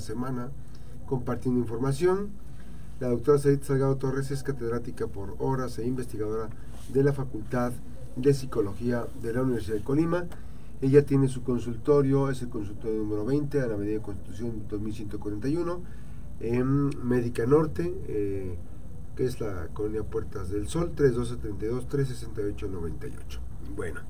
semana 0.00 0.50
compartiendo 1.06 1.60
información. 1.60 2.30
La 3.00 3.08
doctora 3.08 3.38
Said 3.38 3.62
Salgado 3.62 3.96
Torres 3.96 4.30
es 4.30 4.42
catedrática 4.42 5.06
por 5.06 5.36
horas 5.38 5.78
e 5.78 5.86
investigadora 5.86 6.50
de 6.92 7.02
la 7.02 7.12
Facultad 7.12 7.72
de 8.16 8.34
Psicología 8.34 9.06
de 9.22 9.32
la 9.32 9.42
Universidad 9.42 9.76
de 9.76 9.84
Colima. 9.84 10.26
Ella 10.82 11.04
tiene 11.04 11.28
su 11.28 11.42
consultorio, 11.42 12.30
es 12.30 12.42
el 12.42 12.48
consultorio 12.48 12.98
número 12.98 13.24
20 13.24 13.60
a 13.60 13.66
la 13.66 13.74
Avenida 13.74 14.00
Constitución 14.00 14.64
2141 14.68 15.80
en 16.40 16.88
Médica 17.06 17.46
Norte, 17.46 17.94
eh, 18.08 18.56
que 19.14 19.26
es 19.26 19.40
la 19.40 19.68
colonia 19.74 20.02
Puertas 20.02 20.50
del 20.50 20.68
Sol, 20.68 20.92
312-32-368-98. 20.96 23.40
Bueno, 23.76 24.00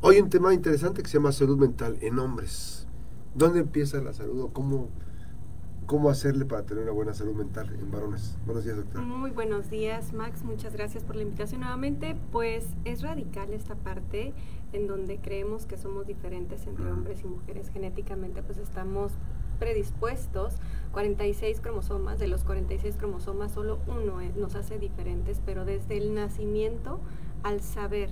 hoy 0.00 0.20
un 0.20 0.30
tema 0.30 0.54
interesante 0.54 1.02
que 1.02 1.08
se 1.08 1.18
llama 1.18 1.32
salud 1.32 1.58
mental 1.58 1.98
en 2.00 2.20
hombres. 2.20 2.86
¿Dónde 3.34 3.58
empieza 3.60 4.00
la 4.00 4.12
salud 4.12 4.42
o 4.42 4.52
cómo, 4.52 4.90
cómo 5.86 6.10
hacerle 6.10 6.44
para 6.44 6.64
tener 6.64 6.84
una 6.84 6.92
buena 6.92 7.14
salud 7.14 7.34
mental 7.34 7.68
en 7.78 7.90
varones? 7.90 8.36
Buenos 8.46 8.64
días, 8.64 8.76
doctor. 8.76 9.02
Muy 9.02 9.30
buenos 9.30 9.70
días, 9.70 10.12
Max. 10.12 10.42
Muchas 10.42 10.72
gracias 10.72 11.04
por 11.04 11.16
la 11.16 11.22
invitación 11.22 11.60
nuevamente. 11.60 12.16
Pues 12.30 12.66
es 12.84 13.02
radical 13.02 13.52
esta 13.52 13.74
parte 13.74 14.32
en 14.72 14.86
donde 14.86 15.18
creemos 15.18 15.66
que 15.66 15.76
somos 15.76 16.06
diferentes 16.06 16.66
entre 16.66 16.90
hombres 16.90 17.22
y 17.22 17.26
mujeres. 17.26 17.70
Genéticamente, 17.70 18.42
pues 18.42 18.58
estamos 18.58 19.12
predispuestos 19.58 20.54
46 20.92 21.60
cromosomas, 21.60 22.18
de 22.18 22.26
los 22.26 22.42
46 22.42 22.96
cromosomas 22.96 23.52
solo 23.52 23.78
uno 23.86 24.20
eh, 24.20 24.32
nos 24.36 24.56
hace 24.56 24.78
diferentes, 24.78 25.40
pero 25.44 25.64
desde 25.64 25.98
el 25.98 26.14
nacimiento 26.14 27.00
al 27.44 27.60
saber 27.60 28.10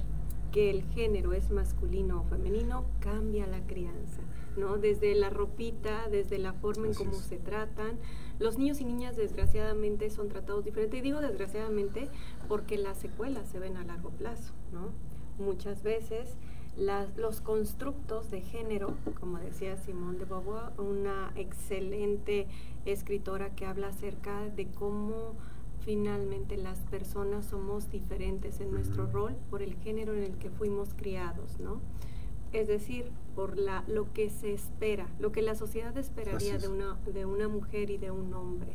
que 0.50 0.70
el 0.70 0.82
género 0.84 1.32
es 1.32 1.50
masculino 1.50 2.20
o 2.20 2.24
femenino, 2.24 2.84
cambia 3.00 3.46
la 3.46 3.66
crianza, 3.66 4.20
¿no? 4.56 4.78
Desde 4.78 5.14
la 5.14 5.30
ropita, 5.30 6.08
desde 6.08 6.38
la 6.38 6.52
forma 6.52 6.86
en 6.86 6.94
cómo 6.94 7.14
se 7.14 7.38
tratan. 7.38 7.98
Los 8.38 8.58
niños 8.58 8.80
y 8.80 8.84
niñas 8.84 9.16
desgraciadamente 9.16 10.10
son 10.10 10.28
tratados 10.28 10.64
diferente. 10.64 10.98
Y 10.98 11.00
digo 11.00 11.20
desgraciadamente 11.20 12.08
porque 12.48 12.78
las 12.78 12.98
secuelas 12.98 13.48
se 13.48 13.58
ven 13.58 13.76
a 13.76 13.84
largo 13.84 14.10
plazo, 14.10 14.52
¿no? 14.72 14.90
Muchas 15.38 15.82
veces 15.82 16.36
los 17.16 17.40
constructos 17.40 18.30
de 18.30 18.40
género, 18.40 18.94
como 19.18 19.38
decía 19.38 19.76
Simone 19.76 20.18
de 20.18 20.24
Beauvoir, 20.24 20.78
una 20.78 21.32
excelente 21.34 22.46
escritora 22.86 23.54
que 23.54 23.66
habla 23.66 23.88
acerca 23.88 24.48
de 24.48 24.66
cómo 24.66 25.34
finalmente 25.84 26.56
las 26.56 26.78
personas 26.86 27.46
somos 27.46 27.90
diferentes 27.90 28.60
en 28.60 28.70
nuestro 28.70 29.06
rol 29.06 29.36
por 29.50 29.62
el 29.62 29.74
género 29.76 30.14
en 30.14 30.22
el 30.22 30.36
que 30.38 30.50
fuimos 30.50 30.94
criados, 30.94 31.58
¿no? 31.58 31.80
Es 32.52 32.68
decir, 32.68 33.10
por 33.34 33.58
la, 33.58 33.84
lo 33.86 34.12
que 34.12 34.28
se 34.28 34.52
espera, 34.52 35.06
lo 35.18 35.32
que 35.32 35.42
la 35.42 35.54
sociedad 35.54 35.96
esperaría 35.96 36.58
de 36.58 36.68
una, 36.68 36.98
de 37.12 37.24
una 37.24 37.48
mujer 37.48 37.90
y 37.90 37.98
de 37.98 38.10
un 38.10 38.34
hombre. 38.34 38.72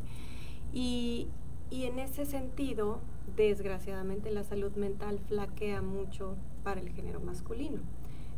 Y, 0.74 1.28
y 1.70 1.84
en 1.84 2.00
ese 2.00 2.26
sentido, 2.26 3.02
desgraciadamente, 3.36 4.32
la 4.32 4.44
salud 4.44 4.72
mental 4.76 5.20
flaquea 5.20 5.82
mucho 5.82 6.36
para 6.64 6.80
el 6.80 6.90
género 6.90 7.20
masculino. 7.20 7.82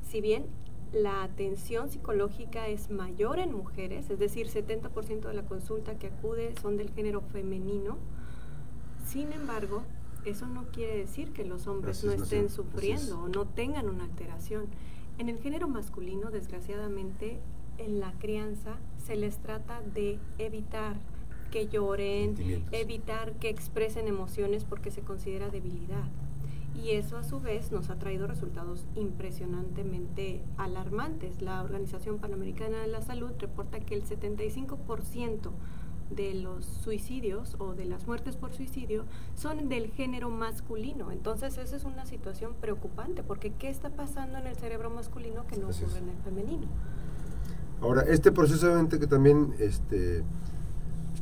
Si 0.02 0.22
bien 0.22 0.48
la 0.94 1.24
atención 1.24 1.90
psicológica 1.90 2.68
es 2.68 2.90
mayor 2.90 3.40
en 3.40 3.54
mujeres, 3.54 4.10
es 4.10 4.20
decir, 4.20 4.48
70% 4.48 5.28
de 5.28 5.34
la 5.34 5.44
consulta 5.44 5.98
que 6.00 6.08
acude 6.08 6.54
son 6.62 6.78
del 6.78 6.92
género 6.92 7.22
femenino. 7.22 7.98
Sin 9.08 9.32
embargo, 9.32 9.84
eso 10.26 10.48
no 10.48 10.66
quiere 10.66 10.98
decir 10.98 11.32
que 11.32 11.46
los 11.46 11.68
hombres 11.68 12.04
no 12.04 12.12
estén 12.12 12.50
sufriendo 12.50 13.22
o 13.22 13.30
no 13.30 13.46
tengan 13.46 13.88
una 13.88 14.04
alteración. 14.04 14.66
En 15.18 15.30
el 15.30 15.40
género 15.40 15.70
masculino, 15.70 16.30
desgraciadamente, 16.30 17.40
en 17.78 18.00
la 18.00 18.12
crianza 18.20 18.76
se 19.06 19.16
les 19.16 19.38
trata 19.38 19.82
de 19.82 20.20
evitar 20.38 20.98
que 21.52 21.70
lloren, 21.70 22.36
evitar 22.74 23.34
que 23.36 23.50
expresen 23.50 24.08
emociones 24.08 24.66
porque 24.66 24.92
se 24.92 25.02
considera 25.02 25.50
debilidad 25.50 26.10
y 26.84 26.92
eso 26.92 27.18
a 27.18 27.24
su 27.24 27.40
vez 27.40 27.72
nos 27.72 27.90
ha 27.90 27.98
traído 27.98 28.28
resultados 28.28 28.86
impresionantemente 28.96 30.42
alarmantes. 30.58 31.42
La 31.42 31.64
Organización 31.64 32.20
Panamericana 32.20 32.82
de 32.82 32.88
la 32.88 33.02
Salud 33.02 33.32
reporta 33.40 33.80
que 33.80 33.96
el 33.96 34.04
75% 34.04 35.52
de 36.10 36.34
los 36.34 36.66
suicidios 36.66 37.56
o 37.60 37.74
de 37.74 37.86
las 37.86 38.08
muertes 38.08 38.36
por 38.36 38.54
suicidio 38.54 39.06
son 39.36 39.70
del 39.70 39.92
género 39.92 40.30
masculino. 40.30 41.12
Entonces 41.12 41.58
esa 41.58 41.76
es 41.76 41.84
una 41.84 42.06
situación 42.06 42.54
preocupante 42.60 43.24
porque 43.24 43.52
¿qué 43.52 43.70
está 43.70 43.90
pasando 43.90 44.38
en 44.38 44.48
el 44.48 44.56
cerebro 44.56 44.90
masculino 44.90 45.46
que 45.48 45.58
no 45.58 45.68
ocurre 45.68 46.00
en 46.00 46.10
el 46.10 46.18
femenino? 46.24 46.68
Ahora, 47.82 48.02
este 48.02 48.32
proceso 48.32 48.68
obviamente 48.68 49.00
que 49.00 49.06
también 49.06 49.54
este, 49.60 50.24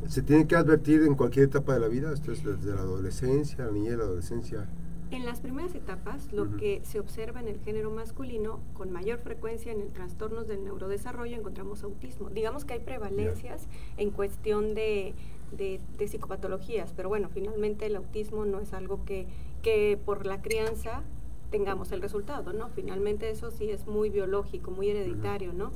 se 0.08 0.22
tiene 0.22 0.46
que 0.46 0.56
advertir 0.56 1.02
en 1.02 1.14
cualquier 1.14 1.46
etapa 1.46 1.74
de 1.74 1.80
la 1.80 1.88
vida, 1.88 2.12
esto 2.12 2.32
es 2.32 2.42
desde 2.42 2.74
la 2.74 2.80
adolescencia, 2.80 3.66
la 3.66 3.72
niñez, 3.72 3.98
la 3.98 4.04
adolescencia, 4.04 4.66
en 5.10 5.24
las 5.24 5.40
primeras 5.40 5.74
etapas, 5.74 6.32
lo 6.32 6.56
que 6.56 6.80
se 6.84 6.98
observa 6.98 7.40
en 7.40 7.48
el 7.48 7.60
género 7.60 7.90
masculino, 7.90 8.60
con 8.74 8.92
mayor 8.92 9.20
frecuencia 9.20 9.72
en 9.72 9.80
el 9.80 9.92
trastornos 9.92 10.48
del 10.48 10.64
neurodesarrollo, 10.64 11.36
encontramos 11.36 11.84
autismo. 11.84 12.28
Digamos 12.30 12.64
que 12.64 12.74
hay 12.74 12.80
prevalencias 12.80 13.68
en 13.96 14.10
cuestión 14.10 14.74
de, 14.74 15.14
de, 15.52 15.80
psicopatologías, 16.08 16.92
pero 16.92 17.08
bueno, 17.08 17.28
finalmente 17.28 17.86
el 17.86 17.96
autismo 17.96 18.44
no 18.44 18.60
es 18.60 18.72
algo 18.72 19.04
que, 19.04 19.26
que 19.62 19.98
por 20.04 20.26
la 20.26 20.42
crianza 20.42 21.02
tengamos 21.50 21.92
el 21.92 22.02
resultado, 22.02 22.52
¿no? 22.52 22.68
Finalmente 22.70 23.30
eso 23.30 23.50
sí 23.52 23.70
es 23.70 23.86
muy 23.86 24.10
biológico, 24.10 24.72
muy 24.72 24.90
hereditario, 24.90 25.52
¿no? 25.52 25.70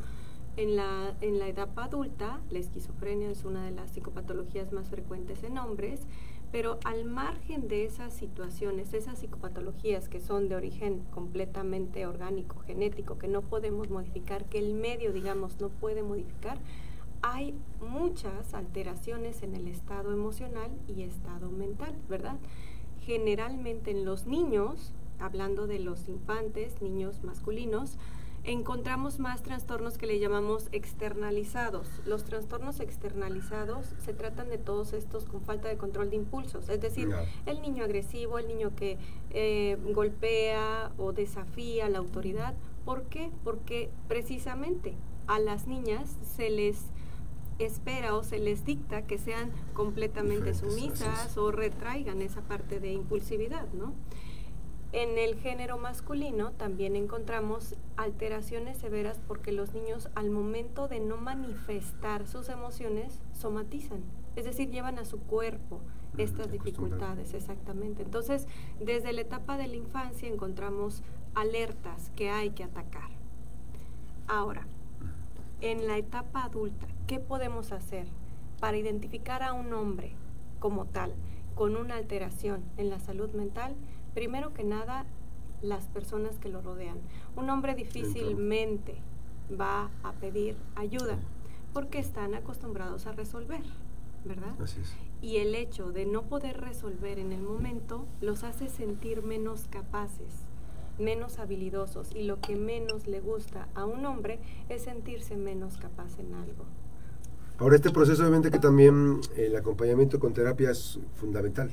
En 0.56 0.76
la, 0.76 1.14
en 1.20 1.38
la 1.38 1.48
etapa 1.48 1.84
adulta, 1.84 2.40
la 2.50 2.58
esquizofrenia 2.58 3.30
es 3.30 3.44
una 3.44 3.64
de 3.64 3.70
las 3.70 3.92
psicopatologías 3.92 4.72
más 4.72 4.90
frecuentes 4.90 5.42
en 5.44 5.58
hombres, 5.58 6.00
pero 6.52 6.80
al 6.84 7.04
margen 7.04 7.68
de 7.68 7.84
esas 7.84 8.12
situaciones, 8.12 8.92
esas 8.92 9.18
psicopatologías 9.20 10.08
que 10.08 10.20
son 10.20 10.48
de 10.48 10.56
origen 10.56 11.04
completamente 11.12 12.06
orgánico, 12.06 12.58
genético, 12.66 13.18
que 13.18 13.28
no 13.28 13.42
podemos 13.42 13.88
modificar, 13.88 14.44
que 14.46 14.58
el 14.58 14.74
medio, 14.74 15.12
digamos, 15.12 15.60
no 15.60 15.68
puede 15.68 16.02
modificar, 16.02 16.58
hay 17.22 17.54
muchas 17.80 18.54
alteraciones 18.54 19.42
en 19.42 19.54
el 19.54 19.68
estado 19.68 20.12
emocional 20.12 20.70
y 20.88 21.02
estado 21.02 21.50
mental, 21.50 21.94
¿verdad? 22.08 22.36
Generalmente 23.02 23.90
en 23.90 24.04
los 24.04 24.26
niños, 24.26 24.92
hablando 25.18 25.66
de 25.66 25.78
los 25.78 26.08
infantes, 26.08 26.80
niños 26.82 27.22
masculinos, 27.22 27.98
encontramos 28.44 29.18
más 29.18 29.42
trastornos 29.42 29.98
que 29.98 30.06
le 30.06 30.18
llamamos 30.18 30.68
externalizados. 30.72 31.88
Los 32.06 32.24
trastornos 32.24 32.80
externalizados 32.80 33.86
se 34.04 34.12
tratan 34.12 34.48
de 34.48 34.58
todos 34.58 34.92
estos 34.92 35.24
con 35.24 35.42
falta 35.42 35.68
de 35.68 35.76
control 35.76 36.10
de 36.10 36.16
impulsos, 36.16 36.68
es 36.68 36.80
decir, 36.80 37.10
el 37.46 37.60
niño 37.60 37.84
agresivo, 37.84 38.38
el 38.38 38.48
niño 38.48 38.74
que 38.74 38.98
eh, 39.30 39.76
golpea 39.92 40.92
o 40.96 41.12
desafía 41.12 41.86
a 41.86 41.88
la 41.88 41.98
autoridad. 41.98 42.54
¿Por 42.84 43.04
qué? 43.04 43.30
Porque 43.44 43.90
precisamente 44.08 44.94
a 45.26 45.38
las 45.38 45.66
niñas 45.66 46.16
se 46.36 46.50
les 46.50 46.78
espera 47.58 48.14
o 48.14 48.24
se 48.24 48.38
les 48.38 48.64
dicta 48.64 49.06
que 49.06 49.18
sean 49.18 49.50
completamente 49.74 50.54
sumisas 50.54 51.36
o 51.36 51.52
retraigan 51.52 52.22
esa 52.22 52.40
parte 52.40 52.80
de 52.80 52.92
impulsividad, 52.92 53.66
¿no? 53.74 53.92
En 54.92 55.18
el 55.18 55.36
género 55.36 55.78
masculino 55.78 56.50
también 56.50 56.96
encontramos 56.96 57.76
alteraciones 57.96 58.76
severas 58.78 59.20
porque 59.28 59.52
los 59.52 59.72
niños 59.72 60.08
al 60.16 60.30
momento 60.30 60.88
de 60.88 60.98
no 60.98 61.16
manifestar 61.16 62.26
sus 62.26 62.48
emociones 62.48 63.20
somatizan, 63.32 64.02
es 64.34 64.46
decir, 64.46 64.68
llevan 64.70 64.98
a 64.98 65.04
su 65.04 65.20
cuerpo 65.20 65.80
mm, 66.16 66.20
estas 66.20 66.50
dificultades, 66.50 67.34
exactamente. 67.34 68.02
Entonces, 68.02 68.48
desde 68.80 69.12
la 69.12 69.20
etapa 69.20 69.56
de 69.56 69.68
la 69.68 69.76
infancia 69.76 70.28
encontramos 70.28 71.04
alertas 71.36 72.10
que 72.16 72.30
hay 72.30 72.50
que 72.50 72.64
atacar. 72.64 73.10
Ahora, 74.26 74.66
en 75.60 75.86
la 75.86 75.98
etapa 75.98 76.42
adulta, 76.42 76.88
¿qué 77.06 77.20
podemos 77.20 77.70
hacer 77.70 78.08
para 78.58 78.76
identificar 78.76 79.44
a 79.44 79.52
un 79.52 79.72
hombre 79.72 80.14
como 80.58 80.86
tal 80.86 81.14
con 81.54 81.76
una 81.76 81.94
alteración 81.94 82.64
en 82.76 82.90
la 82.90 82.98
salud 82.98 83.30
mental? 83.34 83.76
Primero 84.14 84.52
que 84.52 84.64
nada, 84.64 85.06
las 85.62 85.86
personas 85.86 86.38
que 86.38 86.48
lo 86.48 86.60
rodean. 86.60 86.98
Un 87.36 87.50
hombre 87.50 87.74
difícilmente 87.74 88.94
va 89.58 89.90
a 90.02 90.12
pedir 90.12 90.56
ayuda 90.76 91.18
porque 91.72 91.98
están 91.98 92.34
acostumbrados 92.34 93.06
a 93.06 93.12
resolver, 93.12 93.62
¿verdad? 94.24 94.54
Así 94.60 94.80
es. 94.80 94.94
Y 95.22 95.36
el 95.36 95.54
hecho 95.54 95.92
de 95.92 96.06
no 96.06 96.22
poder 96.22 96.60
resolver 96.60 97.18
en 97.18 97.32
el 97.32 97.42
momento 97.42 98.06
los 98.20 98.42
hace 98.42 98.68
sentir 98.68 99.22
menos 99.22 99.66
capaces, 99.70 100.46
menos 100.98 101.38
habilidosos 101.38 102.14
y 102.14 102.22
lo 102.22 102.40
que 102.40 102.56
menos 102.56 103.06
le 103.06 103.20
gusta 103.20 103.68
a 103.74 103.84
un 103.84 104.06
hombre 104.06 104.40
es 104.68 104.82
sentirse 104.82 105.36
menos 105.36 105.76
capaz 105.76 106.18
en 106.18 106.34
algo. 106.34 106.64
Ahora 107.58 107.76
este 107.76 107.90
proceso 107.90 108.22
obviamente 108.22 108.50
que 108.50 108.58
también 108.58 109.20
el 109.36 109.54
acompañamiento 109.54 110.18
con 110.18 110.32
terapia 110.32 110.70
es 110.70 110.98
fundamental. 111.14 111.70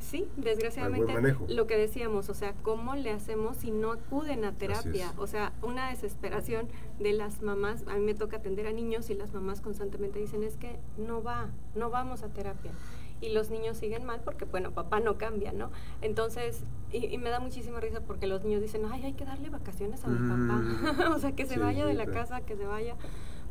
Sí, 0.00 0.28
desgraciadamente 0.36 1.12
lo 1.48 1.66
que 1.66 1.76
decíamos, 1.76 2.28
o 2.28 2.34
sea, 2.34 2.54
¿cómo 2.62 2.94
le 2.94 3.10
hacemos 3.10 3.58
si 3.58 3.70
no 3.70 3.92
acuden 3.92 4.44
a 4.44 4.52
terapia? 4.52 5.12
O 5.18 5.26
sea, 5.26 5.52
una 5.62 5.90
desesperación 5.90 6.68
de 6.98 7.12
las 7.12 7.42
mamás, 7.42 7.84
a 7.88 7.94
mí 7.94 8.00
me 8.00 8.14
toca 8.14 8.38
atender 8.38 8.66
a 8.66 8.72
niños 8.72 9.10
y 9.10 9.14
las 9.14 9.32
mamás 9.34 9.60
constantemente 9.60 10.18
dicen, 10.18 10.44
es 10.44 10.56
que 10.56 10.78
no 10.96 11.22
va, 11.22 11.48
no 11.74 11.90
vamos 11.90 12.22
a 12.22 12.28
terapia. 12.28 12.72
Y 13.20 13.30
los 13.30 13.50
niños 13.50 13.76
siguen 13.76 14.04
mal 14.04 14.20
porque, 14.24 14.44
bueno, 14.44 14.70
papá 14.70 15.00
no 15.00 15.18
cambia, 15.18 15.52
¿no? 15.52 15.70
Entonces, 16.02 16.62
y, 16.92 17.18
me 17.18 17.30
da 17.30 17.40
muchísima 17.40 17.80
risa 17.80 18.00
porque 18.00 18.28
los 18.28 18.44
niños 18.44 18.62
dicen, 18.62 18.82
ay, 18.88 19.04
hay 19.04 19.14
que 19.14 19.24
darle 19.24 19.50
vacaciones 19.50 20.04
a 20.04 20.08
mi 20.08 20.18
papá. 20.18 20.60
Mm. 20.60 21.12
o 21.14 21.18
sea, 21.18 21.32
que 21.32 21.44
se 21.44 21.58
vaya 21.58 21.84
de 21.84 21.94
la 21.94 22.06
casa, 22.06 22.42
que 22.42 22.56
se 22.56 22.64
vaya 22.64 22.96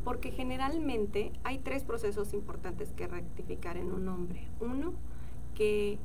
porque 0.07 0.31
generalmente 0.31 1.33
hay 1.43 1.57
tres 1.57 1.83
procesos 1.83 2.33
importantes 2.33 2.93
que 2.93 3.07
rectificar 3.07 3.75
en 3.75 3.91
un 3.91 4.07
hombre. 4.07 4.47
Uno, 4.61 4.93
que 5.57 5.97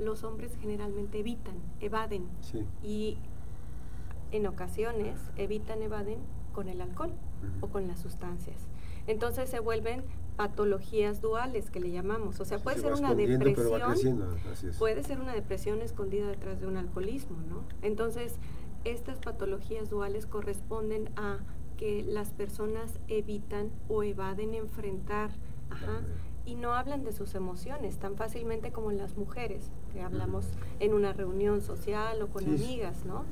los 0.00 0.24
hombres 0.24 0.56
generalmente 0.62 1.18
evitan, 1.18 1.56
evaden 1.78 2.26
y 2.82 3.18
en 4.32 4.46
ocasiones 4.46 5.20
evitan, 5.36 5.82
evaden 5.82 6.20
con 6.54 6.70
el 6.70 6.80
alcohol 6.80 7.12
o 7.60 7.68
con 7.68 7.86
las 7.86 8.00
sustancias. 8.00 8.66
Entonces 9.06 9.50
se 9.50 9.60
vuelven 9.60 10.04
patologías 10.36 11.20
duales 11.20 11.70
que 11.70 11.80
le 11.80 11.90
llamamos. 11.90 12.40
O 12.40 12.46
sea, 12.46 12.60
puede 12.60 12.80
ser 12.80 12.94
una 12.94 13.14
depresión. 13.14 14.24
Puede 14.78 15.02
ser 15.02 15.20
una 15.20 15.34
depresión 15.34 15.82
escondida 15.82 16.26
detrás 16.26 16.58
de 16.58 16.66
un 16.66 16.78
alcoholismo, 16.78 17.36
¿no? 17.46 17.64
Entonces, 17.82 18.36
estas 18.84 19.18
patologías 19.18 19.90
duales 19.90 20.24
corresponden 20.24 21.10
a 21.16 21.40
que 21.76 22.02
las 22.04 22.32
personas 22.32 22.98
evitan 23.08 23.70
o 23.88 24.02
evaden 24.02 24.54
enfrentar 24.54 25.32
y 26.48 26.54
no 26.54 26.74
hablan 26.74 27.04
de 27.04 27.12
sus 27.12 27.34
emociones 27.34 27.98
tan 27.98 28.16
fácilmente 28.16 28.72
como 28.72 28.90
las 28.90 29.18
mujeres, 29.18 29.70
que 29.92 30.00
hablamos 30.00 30.46
en 30.80 30.94
una 30.94 31.12
reunión 31.12 31.60
social 31.60 32.22
o 32.22 32.28
con 32.28 32.46
amigas, 32.46 33.04
¿no? 33.04 33.24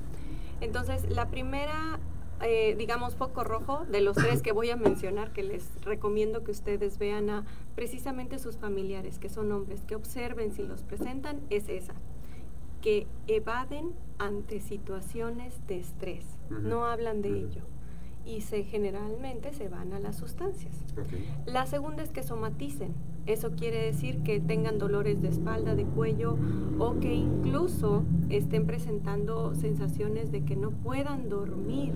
Entonces, 0.61 1.09
la 1.09 1.31
primera, 1.31 1.99
eh, 2.43 2.75
digamos, 2.77 3.17
foco 3.17 3.43
rojo 3.43 3.87
de 3.87 4.03
los 4.03 4.17
tres 4.17 4.43
que 4.43 4.53
voy 4.53 4.69
a 4.69 4.77
mencionar, 4.77 5.33
que 5.33 5.43
les 5.43 5.67
recomiendo 5.83 6.45
que 6.45 6.51
ustedes 6.51 6.99
vean 6.99 7.31
a 7.31 7.47
precisamente 7.75 8.39
sus 8.39 8.59
familiares, 8.59 9.19
que 9.19 9.31
son 9.31 9.51
hombres, 9.51 9.81
que 9.87 9.97
observen 9.97 10.53
si 10.53 10.63
los 10.63 10.83
presentan, 10.83 11.41
es 11.49 11.71
esa, 11.71 11.95
que 12.83 13.07
evaden 13.29 13.95
ante 14.19 14.61
situaciones 14.61 15.67
de 15.67 15.81
estrés, 15.81 16.27
no 16.51 16.85
hablan 16.85 17.23
de 17.23 17.31
ello 17.31 17.63
y 18.27 18.41
se 18.41 18.65
generalmente 18.65 19.53
se 19.53 19.69
van 19.69 19.93
a 19.93 20.01
las 20.01 20.17
sustancias. 20.17 20.75
La 21.47 21.67
segunda 21.67 22.03
es 22.03 22.11
que 22.11 22.23
somaticen. 22.23 22.93
Eso 23.27 23.53
quiere 23.53 23.85
decir 23.85 24.23
que 24.23 24.41
tengan 24.41 24.79
dolores 24.79 25.23
de 25.23 25.29
espalda, 25.29 25.75
de 25.75 25.85
cuello 25.85 26.37
o 26.79 26.99
que 26.99 27.15
incluso 27.15 28.05
estén 28.29 28.67
presentando 28.67 29.55
sensaciones 29.55 30.33
de 30.33 30.45
que 30.45 30.57
no 30.57 30.71
puedan 30.71 31.29
dormir 31.29 31.93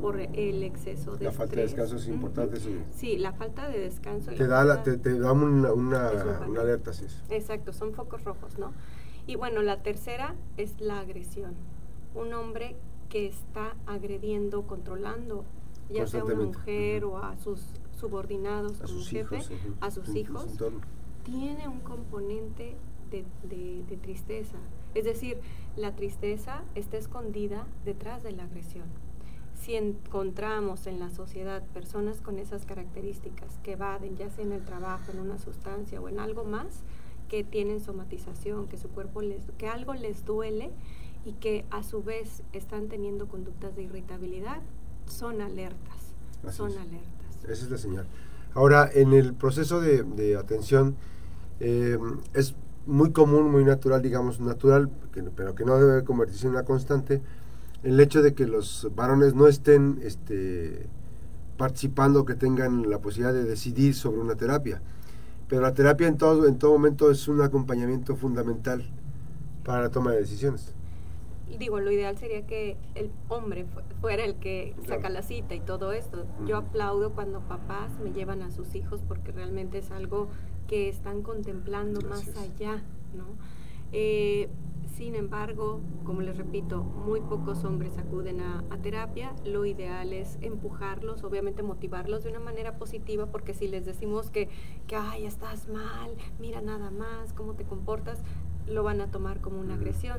por 0.00 0.20
el 0.20 0.62
exceso 0.62 1.16
de 1.16 1.24
La 1.24 1.32
falta 1.32 1.56
de 1.56 1.62
descanso 1.62 1.96
es 1.96 2.06
importante. 2.06 2.58
Sí, 2.94 3.16
la 3.18 3.32
falta 3.32 3.68
de 3.68 3.80
descanso. 3.80 4.30
Te 4.30 4.46
da, 4.46 4.82
te, 4.82 4.96
da 4.96 5.32
una, 5.32 5.72
una, 5.72 6.10
una 6.46 6.60
alerta, 6.60 6.92
sí. 6.92 7.06
Exacto, 7.30 7.72
son 7.72 7.92
focos 7.92 8.22
rojos, 8.24 8.58
¿no? 8.58 8.72
Y 9.26 9.34
bueno, 9.36 9.62
la 9.62 9.82
tercera 9.82 10.36
es 10.56 10.80
la 10.80 11.00
agresión. 11.00 11.54
Un 12.14 12.32
hombre 12.32 12.76
que 13.08 13.26
está 13.26 13.76
agrediendo, 13.86 14.62
controlando, 14.66 15.44
ya 15.90 16.06
sea 16.06 16.20
a 16.20 16.24
una 16.24 16.34
mujer 16.34 17.04
o 17.04 17.18
a 17.18 17.36
sus 17.38 17.64
subordinados, 17.98 18.80
a, 18.80 18.86
sus 18.86 19.08
jefe, 19.08 19.40
a 19.80 19.90
sus 19.90 20.14
hijos, 20.14 20.46
tiene 21.24 21.68
un 21.68 21.80
componente 21.80 22.76
de, 23.10 23.24
de, 23.48 23.96
tristeza. 23.96 24.58
Es 24.94 25.04
decir, 25.04 25.38
la 25.76 25.94
tristeza 25.96 26.62
está 26.74 26.96
escondida 26.98 27.66
detrás 27.84 28.22
de 28.22 28.32
la 28.32 28.44
agresión. 28.44 28.86
Si 29.54 29.74
encontramos 29.74 30.86
en 30.86 31.00
la 31.00 31.10
sociedad 31.10 31.62
personas 31.74 32.20
con 32.20 32.38
esas 32.38 32.64
características 32.64 33.58
que 33.62 33.72
evaden, 33.72 34.16
ya 34.16 34.30
sea 34.30 34.44
en 34.44 34.52
el 34.52 34.64
trabajo, 34.64 35.10
en 35.12 35.18
una 35.18 35.38
sustancia 35.38 36.00
o 36.00 36.08
en 36.08 36.20
algo 36.20 36.44
más, 36.44 36.84
que 37.28 37.44
tienen 37.44 37.80
somatización, 37.80 38.68
que 38.68 38.78
su 38.78 38.88
cuerpo 38.88 39.20
les, 39.20 39.44
que 39.58 39.68
algo 39.68 39.94
les 39.94 40.24
duele, 40.24 40.70
y 41.24 41.32
que 41.32 41.64
a 41.70 41.82
su 41.82 42.02
vez 42.02 42.42
están 42.52 42.88
teniendo 42.88 43.28
conductas 43.28 43.74
de 43.76 43.82
irritabilidad, 43.82 44.60
son 45.06 45.40
alertas. 45.40 46.14
son 46.50 46.72
alertas. 46.72 47.44
Esa 47.44 47.64
es 47.64 47.70
la 47.70 47.78
señal. 47.78 48.06
Ahora, 48.54 48.90
en 48.92 49.12
el 49.12 49.34
proceso 49.34 49.80
de, 49.80 50.36
atención, 50.36 50.96
eh, 51.60 51.98
es 52.34 52.54
muy 52.86 53.12
común, 53.12 53.50
muy 53.50 53.64
natural, 53.64 54.02
digamos, 54.02 54.40
natural, 54.40 54.90
pero 55.36 55.54
que 55.54 55.64
no 55.64 55.76
debe 55.76 56.04
convertirse 56.04 56.46
en 56.46 56.52
una 56.52 56.64
constante, 56.64 57.20
el 57.82 58.00
hecho 58.00 58.22
de 58.22 58.34
que 58.34 58.46
los 58.46 58.88
varones 58.94 59.34
no 59.34 59.46
estén 59.46 60.00
este, 60.02 60.86
participando, 61.56 62.24
que 62.24 62.34
tengan 62.34 62.88
la 62.88 62.98
posibilidad 63.00 63.34
de 63.34 63.44
decidir 63.44 63.94
sobre 63.94 64.20
una 64.20 64.34
terapia. 64.34 64.80
Pero 65.48 65.62
la 65.62 65.74
terapia 65.74 66.08
en 66.08 66.16
todo, 66.16 66.46
en 66.46 66.58
todo 66.58 66.72
momento 66.72 67.10
es 67.10 67.28
un 67.28 67.40
acompañamiento 67.40 68.16
fundamental 68.16 68.90
para 69.64 69.82
la 69.82 69.90
toma 69.90 70.12
de 70.12 70.20
decisiones 70.20 70.74
digo, 71.56 71.80
lo 71.80 71.90
ideal 71.90 72.18
sería 72.18 72.46
que 72.46 72.76
el 72.94 73.10
hombre 73.28 73.66
fuera 74.00 74.24
el 74.24 74.36
que 74.36 74.74
saca 74.86 75.08
la 75.08 75.22
cita 75.22 75.54
y 75.54 75.60
todo 75.60 75.92
esto. 75.92 76.26
Yo 76.46 76.56
aplaudo 76.56 77.12
cuando 77.12 77.40
papás 77.40 77.98
me 77.98 78.12
llevan 78.12 78.42
a 78.42 78.50
sus 78.50 78.74
hijos 78.74 79.02
porque 79.06 79.32
realmente 79.32 79.78
es 79.78 79.90
algo 79.90 80.28
que 80.66 80.88
están 80.88 81.22
contemplando 81.22 82.00
más 82.02 82.28
allá, 82.36 82.82
¿no? 83.14 83.24
Eh, 83.92 84.48
sin 84.98 85.14
embargo, 85.14 85.80
como 86.04 86.22
les 86.22 86.36
repito, 86.36 86.82
muy 86.82 87.20
pocos 87.20 87.62
hombres 87.62 87.96
acuden 87.98 88.40
a, 88.40 88.64
terapia. 88.82 89.32
Lo 89.44 89.64
ideal 89.64 90.12
es 90.12 90.38
empujarlos, 90.40 91.22
obviamente 91.22 91.62
motivarlos 91.62 92.24
de 92.24 92.30
una 92.30 92.40
manera 92.40 92.78
positiva, 92.78 93.26
porque 93.26 93.54
si 93.54 93.68
les 93.68 93.84
decimos 93.84 94.30
que, 94.30 94.48
que, 94.86 94.96
ay, 94.96 95.24
estás 95.24 95.68
mal, 95.68 96.16
mira 96.40 96.60
nada 96.60 96.90
más, 96.90 97.32
cómo 97.32 97.54
te 97.54 97.64
comportas, 97.64 98.22
lo 98.66 98.82
van 98.82 99.00
a 99.00 99.10
tomar 99.10 99.40
como 99.40 99.60
una 99.60 99.74
agresión. 99.74 100.18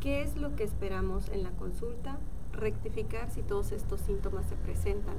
¿Qué 0.00 0.22
es 0.22 0.36
lo 0.36 0.56
que 0.56 0.64
esperamos 0.64 1.28
en 1.28 1.42
la 1.42 1.50
consulta? 1.50 2.18
Rectificar 2.52 3.30
si 3.30 3.42
todos 3.42 3.70
estos 3.70 4.00
síntomas 4.00 4.46
se 4.46 4.56
presentan. 4.56 5.16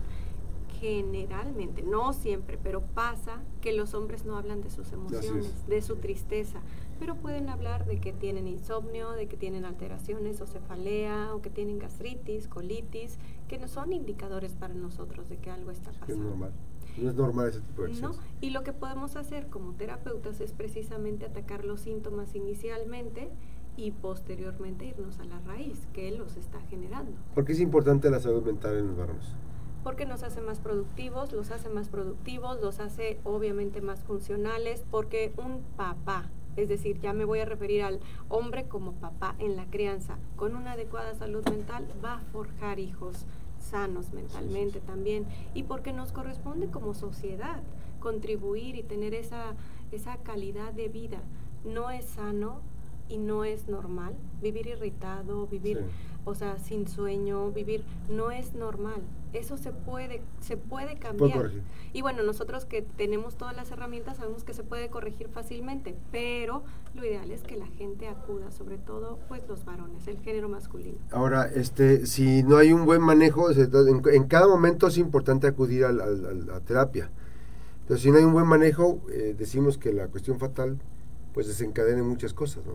Generalmente, 0.80 1.84
no 1.84 2.12
siempre, 2.14 2.58
pero 2.58 2.82
pasa 2.82 3.44
que 3.62 3.72
los 3.72 3.94
hombres 3.94 4.26
no 4.26 4.36
hablan 4.36 4.62
de 4.62 4.72
sus 4.72 4.92
emociones, 4.92 5.68
de 5.68 5.82
su 5.84 5.98
tristeza, 5.98 6.62
pero 7.00 7.16
pueden 7.16 7.50
hablar 7.50 7.86
de 7.86 8.00
que 8.00 8.14
tienen 8.14 8.48
insomnio, 8.48 9.12
de 9.12 9.28
que 9.28 9.38
tienen 9.38 9.66
alteraciones 9.66 10.42
o 10.42 10.48
cefalea, 10.48 11.36
o 11.36 11.42
que 11.44 11.52
tienen 11.52 11.78
gastritis, 11.78 12.48
colitis, 12.48 13.20
que 13.48 13.60
no 13.60 13.68
son 13.68 13.94
indicadores 13.94 14.56
para 14.56 14.74
nosotros 14.74 15.30
de 15.30 15.38
que 15.38 15.52
algo 15.52 15.70
está 15.70 15.92
pasando. 15.92 16.14
Es 16.14 16.20
normal. 16.20 16.52
No 16.98 17.10
es 17.10 17.16
normal 17.16 17.50
ese 17.50 17.62
tipo 17.62 17.84
de 17.84 17.94
¿No? 18.02 18.12
Y 18.42 18.50
lo 18.50 18.64
que 18.64 18.74
podemos 18.74 19.16
hacer 19.16 19.48
como 19.48 19.74
terapeutas 19.74 20.42
es 20.42 20.52
precisamente 20.52 21.26
atacar 21.26 21.64
los 21.64 21.82
síntomas 21.82 22.34
inicialmente 22.34 23.30
y 23.78 23.92
posteriormente 23.92 24.86
irnos 24.86 25.20
a 25.20 25.26
la 25.26 25.40
raíz 25.40 25.88
que 25.94 26.12
los 26.12 26.38
está 26.38 26.60
generando. 26.70 27.14
¿Por 27.34 27.46
qué 27.46 27.54
es 27.54 27.60
importante 27.60 28.10
la 28.10 28.20
salud 28.20 28.44
mental 28.44 28.78
en 28.78 28.88
los 28.88 28.98
varones? 28.98 29.26
Porque 29.84 30.06
nos 30.06 30.24
hace 30.24 30.42
más 30.42 30.60
productivos, 30.60 31.34
los 31.34 31.50
hace 31.52 31.70
más 31.70 31.90
productivos, 31.90 32.62
los 32.62 32.80
hace 32.80 33.20
obviamente 33.24 33.82
más 33.82 34.04
funcionales, 34.04 34.84
porque 34.92 35.34
un 35.38 35.62
papá, 35.76 36.30
es 36.56 36.70
decir, 36.70 37.00
ya 37.00 37.14
me 37.14 37.26
voy 37.26 37.40
a 37.40 37.46
referir 37.46 37.82
al 37.82 38.00
hombre 38.30 38.68
como 38.68 38.94
papá 38.94 39.36
en 39.40 39.56
la 39.56 39.66
crianza, 39.66 40.18
con 40.36 40.56
una 40.56 40.74
adecuada 40.74 41.16
salud 41.16 41.44
mental 41.50 41.88
va 42.04 42.16
a 42.16 42.22
forjar 42.32 42.80
hijos 42.80 43.26
sanos 43.60 44.12
mentalmente 44.14 44.80
también, 44.82 45.26
y 45.54 45.64
porque 45.64 45.94
nos 45.94 46.12
corresponde 46.12 46.68
como 46.68 46.94
sociedad 46.94 47.62
contribuir 48.00 48.76
y 48.76 48.84
tener 48.84 49.14
esa, 49.14 49.54
esa 49.92 50.18
calidad 50.18 50.74
de 50.74 50.90
vida. 50.90 51.22
No 51.64 51.92
es 51.92 52.06
sano 52.06 52.62
y 53.12 53.18
no 53.18 53.44
es 53.44 53.68
normal. 53.68 54.16
Vivir 54.42 54.68
irritado, 54.68 55.46
vivir, 55.48 55.84
o 56.24 56.34
sea, 56.34 56.58
sin 56.60 56.88
sueño, 56.88 57.52
vivir 57.52 57.84
no 58.10 58.32
es 58.32 58.54
normal. 58.54 59.02
Eso 59.34 59.58
se 59.58 59.72
puede, 59.72 60.22
se 60.40 60.58
puede 60.58 60.98
cambiar. 60.98 61.52
Y 61.94 62.02
bueno, 62.02 62.24
nosotros 62.24 62.66
que 62.66 62.82
tenemos 62.82 63.36
todas 63.36 63.56
las 63.56 63.70
herramientas 63.72 64.18
sabemos 64.18 64.44
que 64.44 64.54
se 64.54 64.64
puede 64.64 64.90
corregir 64.90 65.28
fácilmente, 65.30 65.96
pero 66.12 66.64
lo 66.96 67.06
ideal 67.06 67.32
es 67.32 67.44
que 67.44 67.56
la 67.58 67.68
gente 67.68 68.08
acuda, 68.08 68.52
sobre 68.52 68.78
todo 68.78 69.20
pues 69.28 69.48
los 69.48 69.66
varones, 69.66 70.08
el 70.08 70.20
género 70.20 70.50
masculino. 70.50 70.98
Ahora, 71.12 71.50
este, 71.54 72.06
si 72.06 72.44
no 72.44 72.58
hay 72.58 72.74
un 72.74 72.86
buen 72.86 73.02
manejo, 73.02 73.50
en, 73.52 74.24
cada 74.28 74.48
momento 74.48 74.88
es 74.88 74.98
importante 74.98 75.48
acudir 75.48 75.86
a 75.86 75.92
la, 75.92 76.60
terapia. 76.62 77.10
Pero 77.88 78.00
si 78.00 78.10
no 78.10 78.18
hay 78.18 78.24
un 78.24 78.34
buen 78.34 78.48
manejo, 78.48 79.02
eh, 79.12 79.36
decimos 79.38 79.78
que 79.78 79.92
la 79.92 80.08
cuestión 80.08 80.40
fatal 80.40 80.80
pues 81.34 81.48
desencadena 81.48 82.04
muchas 82.04 82.34
cosas, 82.34 82.66
¿no? 82.66 82.74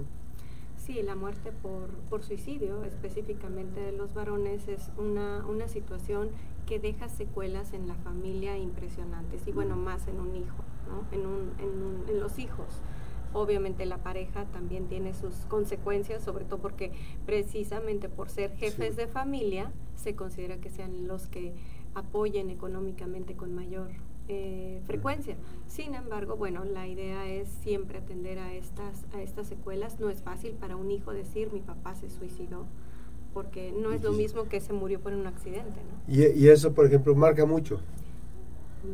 Sí, 0.87 1.03
la 1.03 1.17
muerte 1.17 1.51
por, 1.51 1.89
por 2.09 2.23
suicidio, 2.23 2.85
específicamente 2.85 3.81
de 3.81 3.91
los 3.91 4.15
varones, 4.15 4.69
es 4.69 4.93
una, 4.97 5.45
una 5.45 5.67
situación 5.67 6.29
que 6.65 6.79
deja 6.79 7.09
secuelas 7.09 7.73
en 7.73 7.89
la 7.89 7.97
familia 7.97 8.57
impresionantes 8.57 9.49
y 9.49 9.51
bueno, 9.51 9.75
más 9.75 10.07
en 10.07 10.21
un 10.21 10.37
hijo, 10.37 10.63
¿no? 10.89 11.05
en, 11.11 11.27
un, 11.27 11.53
en, 11.59 12.09
en 12.09 12.21
los 12.21 12.39
hijos. 12.39 12.67
Obviamente 13.33 13.85
la 13.85 13.99
pareja 13.99 14.45
también 14.45 14.87
tiene 14.87 15.13
sus 15.13 15.35
consecuencias, 15.47 16.23
sobre 16.23 16.45
todo 16.45 16.61
porque 16.61 16.93
precisamente 17.27 18.09
por 18.09 18.31
ser 18.31 18.55
jefes 18.57 18.95
de 18.95 19.09
familia 19.09 19.73
se 19.97 20.15
considera 20.15 20.59
que 20.59 20.71
sean 20.71 21.09
los 21.09 21.27
que 21.27 21.53
apoyen 21.97 22.49
económicamente 22.49 23.35
con 23.35 23.57
mayor 23.57 23.89
eh, 24.29 24.81
frecuencia. 24.87 25.37
Sin 25.67 25.95
embargo, 25.95 26.37
bueno, 26.37 26.65
la 26.65 26.87
idea 26.87 27.27
es 27.27 27.49
siempre 27.49 27.99
atender 27.99 28.39
a 28.39 28.53
estas, 28.53 29.07
a 29.15 29.23
estas 29.23 29.47
secuelas. 29.47 30.01
No 30.01 30.11
es 30.11 30.23
fácil 30.23 30.53
para 30.53 30.77
un 30.77 30.91
hijo 30.91 31.13
decir 31.13 31.53
mi 31.53 31.61
papá 31.61 31.95
se 31.95 32.11
suicidó, 32.11 32.67
porque 33.33 33.73
no 33.73 33.93
es 33.93 34.03
lo 34.03 34.13
mismo 34.13 34.49
que 34.49 34.61
se 34.61 34.73
murió 34.73 35.01
por 35.01 35.13
un 35.13 35.27
accidente. 35.27 35.81
¿no? 35.81 36.13
Y, 36.13 36.25
y 36.27 36.49
eso, 36.49 36.75
por 36.75 36.87
ejemplo, 36.87 37.15
marca 37.15 37.45
mucho. 37.47 37.81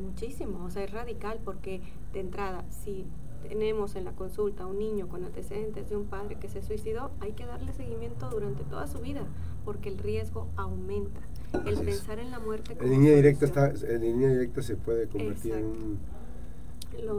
Muchísimo, 0.04 0.64
o 0.64 0.70
sea, 0.70 0.84
es 0.84 0.90
radical 0.90 1.38
porque 1.44 1.80
de 2.12 2.20
entrada, 2.20 2.64
si 2.70 3.04
tenemos 3.48 3.96
en 3.96 4.04
la 4.04 4.12
consulta 4.12 4.64
a 4.64 4.66
un 4.66 4.78
niño 4.78 5.08
con 5.08 5.24
antecedentes 5.24 5.88
de 5.88 5.96
un 5.96 6.06
padre 6.06 6.36
que 6.36 6.48
se 6.48 6.62
suicidó, 6.62 7.10
hay 7.20 7.32
que 7.32 7.46
darle 7.46 7.72
seguimiento 7.72 8.28
durante 8.30 8.64
toda 8.64 8.86
su 8.86 8.98
vida, 8.98 9.22
porque 9.64 9.88
el 9.88 9.98
riesgo 9.98 10.48
aumenta. 10.56 11.20
El 11.66 11.78
pensar 11.80 12.18
en 12.18 12.30
la 12.30 12.38
muerte. 12.38 12.76
En 12.80 12.90
línea 12.90 13.14
directa 13.14 13.44
está, 13.44 13.70
en 13.70 14.00
línea 14.00 14.30
directa 14.30 14.62
se 14.62 14.76
puede 14.76 15.06
convertir 15.06 15.52
en 15.52 15.64
un 15.66 15.98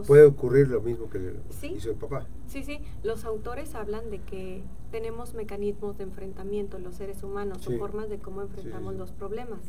puede 0.06 0.24
ocurrir 0.24 0.68
lo 0.68 0.80
mismo 0.80 1.08
que 1.08 1.18
le 1.18 1.32
hizo 1.74 1.90
el 1.90 1.96
papá. 1.96 2.26
Sí, 2.46 2.62
sí. 2.62 2.80
Los 3.02 3.24
autores 3.24 3.74
hablan 3.74 4.10
de 4.10 4.20
que 4.20 4.62
tenemos 4.90 5.34
mecanismos 5.34 5.98
de 5.98 6.04
enfrentamiento 6.04 6.78
los 6.78 6.94
seres 6.94 7.22
humanos 7.22 7.66
o 7.66 7.78
formas 7.78 8.08
de 8.08 8.18
cómo 8.18 8.42
enfrentamos 8.42 8.94
los 8.94 9.12
problemas. 9.12 9.60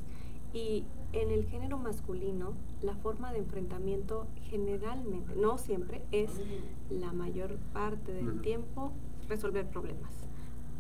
Y 0.56 0.86
en 1.12 1.32
el 1.32 1.44
género 1.46 1.78
masculino, 1.78 2.54
la 2.82 2.96
forma 2.96 3.34
de 3.34 3.40
enfrentamiento 3.40 4.26
generalmente, 4.44 5.36
no 5.36 5.58
siempre, 5.58 6.02
es 6.14 6.32
la 6.90 7.12
mayor 7.12 7.58
parte 7.74 8.14
del 8.14 8.40
tiempo 8.40 8.94
resolver 9.28 9.68
problemas. 9.68 10.14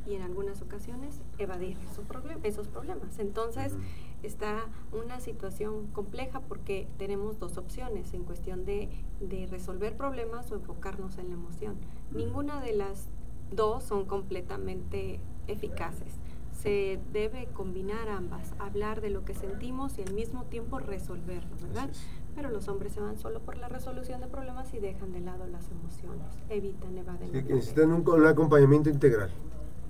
Y 0.07 0.13
en 0.13 0.21
algunas 0.21 0.61
ocasiones 0.61 1.21
evadir 1.39 1.77
esos, 1.91 2.05
esos 2.43 2.69
problemas. 2.69 3.19
Entonces, 3.19 3.75
está 4.23 4.63
una 4.93 5.19
situación 5.19 5.87
compleja 5.87 6.39
porque 6.39 6.87
tenemos 6.97 7.37
dos 7.37 7.57
opciones 7.57 8.13
en 8.13 8.23
cuestión 8.23 8.63
de, 8.63 8.87
de 9.19 9.45
resolver 9.47 9.97
problemas 9.97 10.53
o 10.53 10.55
enfocarnos 10.55 11.17
en 11.17 11.27
la 11.27 11.33
emoción. 11.33 11.75
Ninguna 12.13 12.61
de 12.61 12.77
las 12.77 13.09
dos 13.51 13.83
son 13.83 14.05
completamente 14.05 15.19
eficaces 15.47 16.17
se 16.65 16.99
debe 17.13 17.47
combinar 17.53 18.09
ambas, 18.09 18.55
hablar 18.57 18.99
de 18.99 19.11
lo 19.11 19.23
que 19.23 19.35
sentimos 19.35 19.99
y 19.99 20.01
al 20.01 20.13
mismo 20.13 20.45
tiempo 20.45 20.79
resolverlo, 20.79 21.55
¿verdad? 21.61 21.89
Pero 22.33 22.49
los 22.49 22.67
hombres 22.67 22.93
se 22.93 23.01
van 23.01 23.19
solo 23.19 23.39
por 23.39 23.55
la 23.57 23.69
resolución 23.69 24.19
de 24.19 24.25
problemas 24.25 24.73
y 24.73 24.79
dejan 24.79 25.13
de 25.13 25.19
lado 25.19 25.45
las 25.45 25.69
emociones, 25.69 26.27
evitan, 26.49 26.97
evaden. 26.97 27.31
Sí, 27.31 27.53
necesitan 27.53 27.91
un, 27.91 28.09
un 28.09 28.25
acompañamiento 28.25 28.89
integral. 28.89 29.29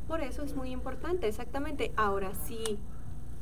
Por 0.10 0.20
eso 0.20 0.44
es 0.44 0.54
muy 0.58 0.72
importante, 0.72 1.30
exactamente. 1.30 1.94
Ahora, 1.96 2.36
si 2.36 2.78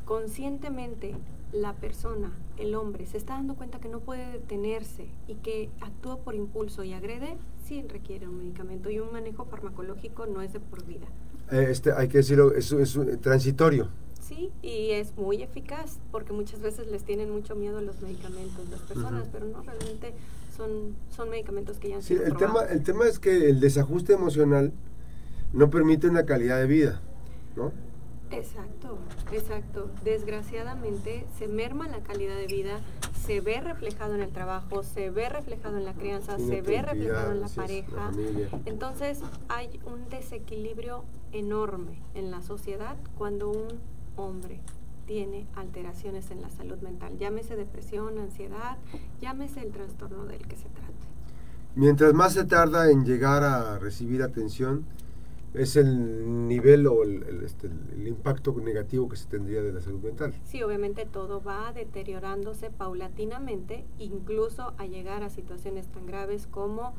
conscientemente 0.06 1.16
la 1.52 1.74
persona, 1.74 2.32
el 2.58 2.76
hombre, 2.76 3.06
se 3.06 3.18
está 3.18 3.34
dando 3.34 3.56
cuenta 3.56 3.80
que 3.80 3.90
no 3.90 4.00
puede 4.00 4.32
detenerse 4.32 5.08
y 5.28 5.36
que 5.36 5.70
actúa 5.82 6.18
por 6.20 6.36
impulso 6.36 6.84
y 6.84 6.94
agrede, 6.94 7.38
sí 7.66 7.84
requiere 7.88 8.28
un 8.28 8.38
medicamento 8.38 8.90
y 8.90 9.00
un 9.00 9.12
manejo 9.12 9.46
farmacológico 9.46 10.26
no 10.26 10.42
es 10.42 10.54
de 10.54 10.60
por 10.60 10.86
vida. 10.86 11.08
Eh, 11.52 11.68
este, 11.70 11.92
hay 11.92 12.08
que 12.08 12.20
decirlo, 12.20 12.54
es, 12.54 12.72
es 12.72 12.98
transitorio. 13.22 13.90
Sí, 14.22 14.52
y 14.62 14.92
es 14.92 15.16
muy 15.18 15.44
eficaz 15.44 16.00
porque 16.12 16.32
muchas 16.32 16.62
veces 16.62 16.88
les 16.88 17.04
tienen 17.04 17.30
mucho 17.30 17.56
miedo 17.56 17.80
a 17.80 17.82
los 17.82 18.02
medicamentos 18.02 18.70
las 18.70 18.80
personas, 18.82 19.28
pero 19.32 19.46
no, 19.46 19.62
realmente 19.64 20.14
son, 20.56 20.96
son 21.10 21.30
medicamentos 21.30 21.78
que 21.78 21.90
ya 21.90 21.96
han 21.98 22.02
sí, 22.02 22.14
el 22.14 22.38
tema 22.38 22.62
El 22.62 22.84
tema 22.84 23.06
es 23.06 23.20
que 23.20 23.50
el 23.50 23.60
desajuste 23.60 24.14
emocional 24.14 24.72
no 25.52 25.70
permite 25.70 26.08
una 26.08 26.26
calidad 26.26 26.58
de 26.60 26.68
vida, 26.68 27.02
¿no? 27.58 27.74
Exacto, 28.38 28.98
exacto. 29.32 29.90
Desgraciadamente 30.04 31.26
se 31.38 31.48
merma 31.48 31.88
la 31.88 32.00
calidad 32.00 32.36
de 32.36 32.48
vida, 32.48 32.80
se 33.26 33.42
ve 33.42 33.62
reflejado 33.62 34.16
en 34.16 34.22
el 34.22 34.32
trabajo, 34.32 34.84
se 34.84 35.10
ve 35.10 35.30
reflejado 35.30 35.78
en 35.78 35.86
la 35.86 35.94
crianza, 35.94 36.38
se 36.38 36.62
ve 36.62 36.82
reflejado 36.82 37.32
en 37.32 37.42
la 37.42 37.50
pareja. 37.50 38.12
Entonces 38.66 39.20
hay 39.48 39.80
un 39.86 40.10
desequilibrio 40.10 41.04
enorme 41.32 42.02
en 42.16 42.32
la 42.32 42.42
sociedad 42.42 42.98
cuando 43.18 43.50
un 43.50 43.80
hombre 44.16 44.60
tiene 45.06 45.48
alteraciones 45.56 46.32
en 46.32 46.42
la 46.42 46.50
salud 46.50 46.78
mental, 46.80 47.18
llámese 47.18 47.56
depresión, 47.56 48.20
ansiedad, 48.20 48.78
llámese 49.22 49.62
el 49.62 49.72
trastorno 49.72 50.26
del 50.26 50.48
que 50.48 50.56
se 50.56 50.70
trate. 50.70 50.94
Mientras 51.76 52.14
más 52.14 52.34
se 52.34 52.46
tarda 52.46 52.90
en 52.92 53.04
llegar 53.04 53.44
a 53.44 53.80
recibir 53.80 54.22
atención, 54.22 54.86
es 55.54 55.76
el 55.76 56.48
nivel 56.48 56.88
o 56.88 57.04
este, 57.04 57.68
el, 57.68 58.08
impacto 58.08 58.56
negativo 58.60 59.08
que 59.08 59.16
se 59.16 59.28
tendría 59.28 59.62
de 59.62 59.72
la 59.72 59.82
salud 59.82 60.02
mental. 60.02 60.34
Sí, 60.46 60.64
obviamente 60.64 61.06
todo 61.06 61.44
va 61.44 61.72
deteriorándose 61.74 62.70
paulatinamente, 62.72 63.86
incluso 64.00 64.74
a 64.78 64.86
llegar 64.86 65.24
a 65.24 65.30
situaciones 65.30 65.88
tan 65.88 66.06
graves 66.06 66.48
como 66.48 66.94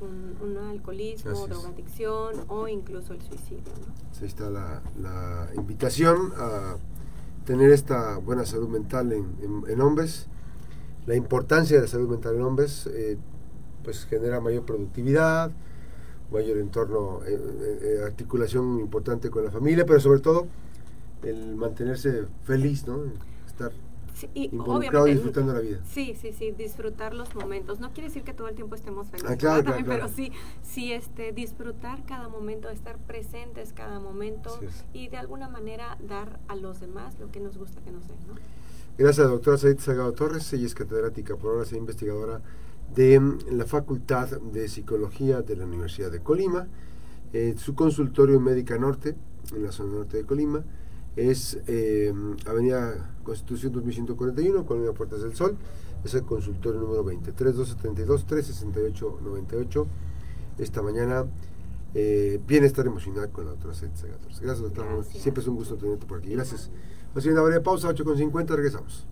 un, 0.00 0.56
alcoholismo, 0.56 1.46
drogadicción 1.46 2.36
o 2.48 2.68
incluso 2.68 3.12
el 3.12 3.20
suicidio. 3.20 3.62
Ahí 4.20 4.26
está 4.26 4.48
la, 4.48 5.50
invitación 5.56 6.32
a 6.36 6.76
tener 7.44 7.70
esta 7.70 8.18
buena 8.18 8.46
salud 8.46 8.68
mental 8.68 9.12
en, 9.12 9.80
hombres. 9.80 10.28
La 11.06 11.14
importancia 11.14 11.76
de 11.76 11.82
la 11.82 11.88
salud 11.88 12.08
mental 12.08 12.36
en 12.36 12.42
hombres 12.42 12.86
eh, 12.86 13.18
pues 13.82 14.04
genera 14.04 14.40
mayor 14.40 14.64
productividad, 14.64 15.50
mayor 16.30 16.58
entorno, 16.58 17.20
eh, 17.26 17.78
eh, 17.82 18.02
articulación 18.04 18.80
importante 18.80 19.30
con 19.30 19.44
la 19.44 19.50
familia, 19.50 19.86
pero 19.86 20.00
sobre 20.00 20.20
todo 20.20 20.46
el 21.22 21.56
mantenerse 21.56 22.24
feliz, 22.44 22.86
¿no? 22.86 23.04
Estar 23.46 23.72
involucrado 24.34 25.06
y 25.06 25.14
disfrutando 25.14 25.52
la 25.52 25.60
vida. 25.60 25.80
Sí, 25.88 26.16
sí, 26.20 26.32
sí, 26.32 26.50
disfrutar 26.50 27.14
los 27.14 27.34
momentos. 27.34 27.80
No 27.80 27.92
quiere 27.92 28.08
decir 28.08 28.24
que 28.24 28.32
todo 28.32 28.48
el 28.48 28.54
tiempo 28.54 28.74
estemos 28.74 29.08
felices, 29.08 29.30
ah, 29.30 29.36
claro, 29.36 29.74
pero 29.86 30.08
sí, 30.08 30.32
sí 30.62 30.92
este, 30.92 31.32
disfrutar 31.32 32.04
cada 32.04 32.28
momento, 32.28 32.68
estar 32.68 32.98
presentes 32.98 33.72
cada 33.72 34.00
momento 34.00 34.58
y 34.92 35.08
de 35.08 35.16
alguna 35.16 35.48
manera 35.48 35.96
dar 36.06 36.40
a 36.48 36.56
los 36.56 36.80
demás 36.80 37.18
lo 37.20 37.30
que 37.30 37.40
nos 37.40 37.56
gusta 37.58 37.80
que 37.80 37.90
nos 37.90 38.06
den, 38.08 38.18
¿no? 38.26 38.34
Gracias 38.96 39.28
doctora 39.28 39.56
Said 39.58 39.78
Sagado 39.78 40.12
Torres, 40.12 40.52
ella 40.52 40.66
es 40.66 40.74
catedrática 40.74 41.36
por 41.36 41.54
ahora, 41.54 41.68
e 41.70 41.76
investigadora 41.76 42.40
de 42.94 43.20
la 43.50 43.64
Facultad 43.64 44.40
de 44.40 44.68
Psicología 44.68 45.42
de 45.42 45.56
la 45.56 45.64
Universidad 45.64 46.10
de 46.10 46.20
Colima. 46.20 46.66
Eh, 47.32 47.54
su 47.58 47.74
consultorio 47.74 48.40
Médica 48.40 48.78
Norte, 48.78 49.14
en 49.54 49.62
la 49.62 49.72
zona 49.72 49.92
norte 49.94 50.16
de 50.18 50.24
Colima, 50.24 50.64
es 51.16 51.58
eh, 51.66 52.12
Avenida 52.46 53.14
Constitución 53.22 53.72
2141, 53.72 54.64
Colonia 54.64 54.92
Puertas 54.92 55.22
del 55.22 55.34
Sol. 55.34 55.56
Es 56.04 56.14
el 56.14 56.22
consultorio 56.22 56.80
número 56.80 57.04
20, 57.04 57.32
3272 57.32 58.26
368 58.26 59.20
98. 59.22 59.86
Esta 60.58 60.82
mañana 60.82 61.26
eh, 61.94 62.40
bienestar 62.46 62.86
emocional 62.86 63.30
con 63.30 63.46
la 63.46 63.52
doctora 63.52 63.74
Cetza 63.74 64.06
Gracias, 64.06 64.60
doctora. 64.60 65.02
Siempre 65.04 65.42
es 65.42 65.48
un 65.48 65.56
gusto 65.56 65.76
tenerte 65.76 66.06
por 66.06 66.18
aquí. 66.18 66.30
Gracias. 66.30 66.70
Haciendo 67.14 67.40
una 67.40 67.48
breve 67.48 67.64
pausa, 67.64 67.88
8.50, 67.88 68.46
regresamos. 68.54 69.06